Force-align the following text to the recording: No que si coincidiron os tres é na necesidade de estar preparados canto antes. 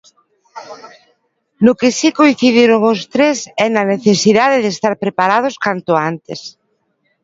No 1.65 1.71
que 1.79 1.89
si 1.97 2.09
coincidiron 2.19 2.79
os 2.93 2.99
tres 3.13 3.37
é 3.65 3.67
na 3.71 3.83
necesidade 3.93 4.57
de 4.63 4.69
estar 4.75 4.93
preparados 5.03 5.55
canto 5.65 5.91
antes. 6.11 6.39